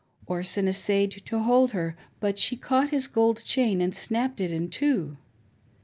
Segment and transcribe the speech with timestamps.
[0.25, 4.67] Orson essayed to hold her, but she caught his gold chain and snapped it in
[4.67, 5.15] two.